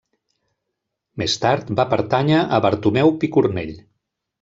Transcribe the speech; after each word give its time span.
Més 1.23 1.37
tard 1.45 1.71
va 1.83 1.87
pertànyer 1.95 2.43
a 2.59 2.65
Bartomeu 2.67 3.17
Picornell. 3.23 3.77